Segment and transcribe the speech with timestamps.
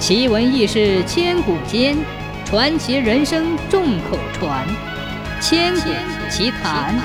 [0.00, 1.94] 奇闻异事千古间，
[2.46, 4.66] 传奇人生众口传。
[5.42, 5.90] 千古
[6.30, 6.98] 奇谈。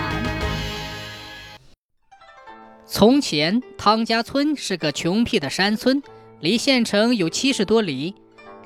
[2.85, 6.01] 从前，汤家村是个穷僻的山村，
[6.39, 8.15] 离县城有七十多里，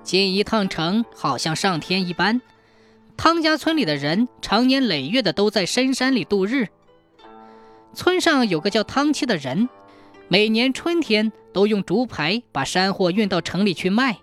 [0.04, 2.39] 进一趟城好像上天一般。
[3.18, 6.68] 汤家村里的人常年累月的都在深山里度日。
[7.96, 9.68] 村上有个叫汤七的人。
[10.32, 14.20] 每年春天都用竹排把山货运到城里去卖，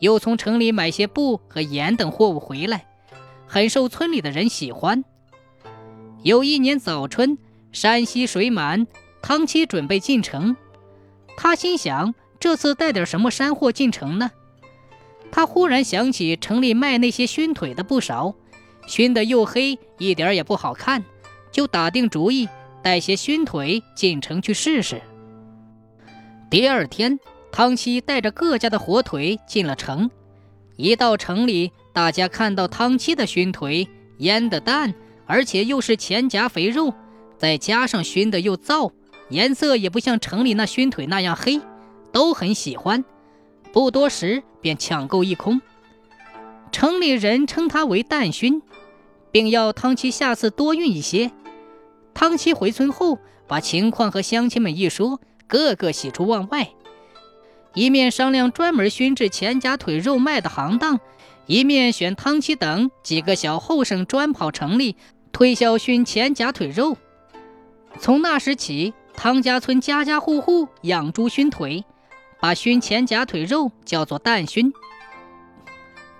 [0.00, 2.86] 又从城里买些布和盐等货物回来，
[3.46, 5.04] 很受村里的人喜欢。
[6.22, 7.36] 有一年早春，
[7.70, 8.86] 山溪水满，
[9.20, 10.56] 汤七准备进城。
[11.36, 14.30] 他心想，这次带点什么山货进城呢？
[15.30, 18.34] 他忽然想起城里卖那些熏腿的不少，
[18.86, 21.04] 熏得又黑，一点也不好看，
[21.50, 22.48] 就打定主意
[22.82, 25.02] 带些熏腿进城去试试。
[26.52, 27.18] 第二天，
[27.50, 30.10] 汤七带着各家的火腿进了城。
[30.76, 34.92] 一到城里，大家看到汤七的熏腿腌的淡，
[35.24, 36.92] 而且又是前夹肥肉，
[37.38, 38.92] 再加上熏的又燥，
[39.30, 41.58] 颜色也不像城里那熏腿那样黑，
[42.12, 43.02] 都很喜欢。
[43.72, 45.62] 不多时便抢购一空。
[46.70, 48.60] 城里人称它为蛋熏，
[49.30, 51.30] 并要汤七下次多运一些。
[52.12, 55.18] 汤七回村后，把情况和乡亲们一说。
[55.52, 56.70] 个个喜出望外，
[57.74, 60.98] 一面商量专门熏制前夹腿肉卖的行当，
[61.44, 64.96] 一面选汤七等几个小后生专跑城里
[65.30, 66.96] 推销熏前夹腿肉。
[67.98, 71.84] 从那时起，汤家村家家户户养猪熏腿，
[72.40, 74.72] 把熏前夹腿肉叫做蛋熏。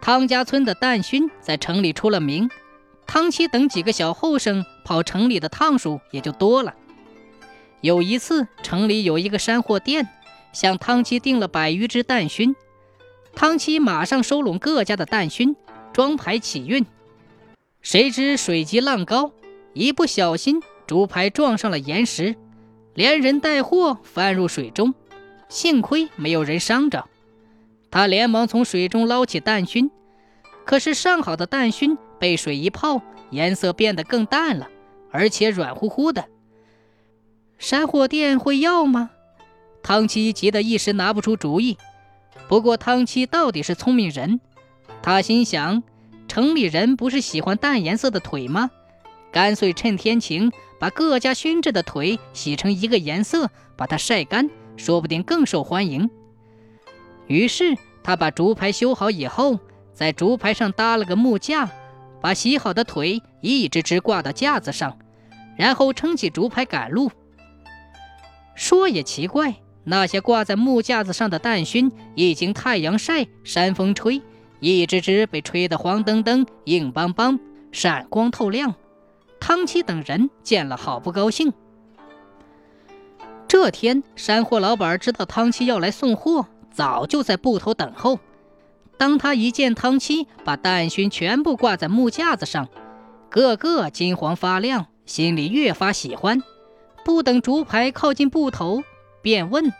[0.02, 2.50] 汤家村的蛋熏在城里出了名，
[3.06, 6.74] 汤七等几个小后生跑城里的趟数也就多了。
[7.82, 10.08] 有一次，城里有一个山货店，
[10.52, 12.54] 向汤七订了百余只蛋熏。
[13.34, 15.56] 汤七马上收拢各家的蛋熏，
[15.92, 16.86] 装排起运。
[17.80, 19.32] 谁知水急浪高，
[19.72, 22.36] 一不小心，竹排撞上了岩石，
[22.94, 24.94] 连人带货翻入水中，
[25.48, 27.08] 幸亏没有人伤着。
[27.90, 29.90] 他连忙从水中捞起蛋熏，
[30.64, 34.68] 可是上好的蛋熏被水一泡，颜色变得更淡了，
[35.10, 36.24] 而且软乎乎的。
[37.62, 39.10] 山货店会要吗？
[39.84, 41.78] 汤七急得一时拿不出主意。
[42.48, 44.40] 不过汤七到底是聪明人，
[45.00, 45.84] 他心想：
[46.26, 48.72] 城里人不是喜欢淡颜色的腿吗？
[49.30, 50.50] 干脆趁天晴，
[50.80, 56.10] 把各家熏制的腿洗成一个颜色，把它晒干，说不定更受欢迎。
[57.28, 59.60] 于是他把竹排修好以后，
[59.94, 61.70] 在竹排上搭了个木架，
[62.20, 64.98] 把洗好的腿一只只挂到架子上，
[65.56, 67.12] 然后撑起竹排赶路。
[68.54, 74.22] 说也奇怪，那些挂在木架子上的蛋熏，一经太阳晒、山风吹，
[74.60, 77.40] 一只只被吹得黄澄澄、硬邦邦、
[77.72, 78.74] 闪光透亮。
[79.40, 81.52] 汤七等人见了，好不高兴。
[83.48, 88.20] 这天，山货老板知道汤七要来送货，早就在埠头等候。
[88.96, 92.68] 当他一见汤七把蛋熏全部挂在木架子上，
[93.28, 96.40] 个个金黄发亮，心里越发喜欢。
[97.04, 98.82] 不等竹排靠近布头，
[99.20, 99.72] 便问：“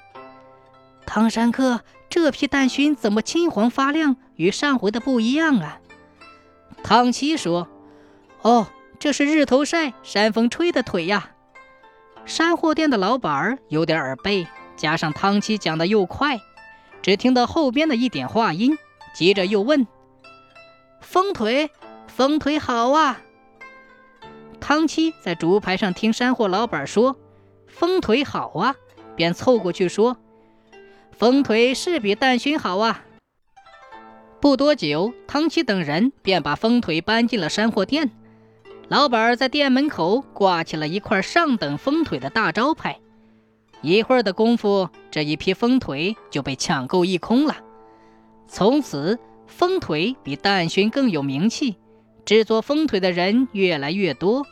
[1.06, 5.80] 唐山客，这批蛋熏怎么金黄发亮，与上回的不一样啊？”
[6.82, 7.68] 汤七说
[8.42, 8.66] ：“哦，
[8.98, 11.30] 这是日头晒、山风吹的腿呀。”
[12.24, 14.46] 山货店的老板儿有点耳背，
[14.76, 16.40] 加上汤七讲的又快，
[17.02, 18.76] 只听到后边的一点话音，
[19.14, 19.86] 急着又问
[21.00, 21.70] ：“风腿，
[22.06, 23.20] 风腿好啊！”
[24.62, 27.16] 汤七在竹排上听山货老板说
[27.66, 28.76] ：“风腿好啊！”
[29.16, 30.16] 便凑过去说
[31.10, 33.04] ：“风腿是比蛋熏好啊！”
[34.40, 38.12] 不多久，汤七等人便把风腿搬进了山货店。
[38.86, 43.00] 老板在店门口挂起了一块上等风腿的大招牌。
[43.80, 47.56] 一会儿的功夫，这一批风腿就被抢购一空了。
[48.46, 49.18] 从此，
[49.48, 51.76] 风腿比蛋熏更有名气。
[52.24, 54.46] 制作风腿的人越来越多，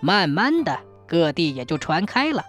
[0.00, 2.44] 慢慢的，各地也就传开了。